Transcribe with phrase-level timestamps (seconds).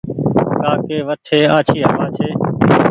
[0.59, 2.27] ڪآ ڪي وٺي آڇي هوآ ڇي۔